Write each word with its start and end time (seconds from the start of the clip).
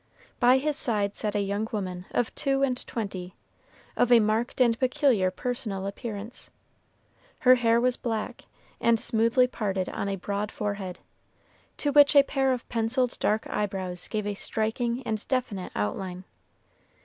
By 0.39 0.57
his 0.57 0.77
side 0.77 1.15
sat 1.15 1.35
a 1.35 1.41
young 1.41 1.67
woman 1.71 2.07
of 2.09 2.33
two 2.33 2.63
and 2.63 2.83
twenty, 2.87 3.35
of 3.95 4.11
a 4.11 4.19
marked 4.19 4.59
and 4.59 4.79
peculiar 4.79 5.29
personal 5.29 5.85
appearance. 5.85 6.49
Her 7.41 7.53
hair 7.53 7.79
was 7.79 7.97
black, 7.97 8.45
and 8.79 8.99
smoothly 8.99 9.45
parted 9.45 9.89
on 9.89 10.09
a 10.09 10.15
broad 10.15 10.51
forehead, 10.51 11.01
to 11.77 11.91
which 11.91 12.15
a 12.15 12.23
pair 12.23 12.51
of 12.51 12.67
penciled 12.67 13.19
dark 13.19 13.45
eyebrows 13.47 14.07
gave 14.07 14.25
a 14.25 14.33
striking 14.33 15.03
and 15.05 15.27
definite 15.27 15.71
outline. 15.75 16.23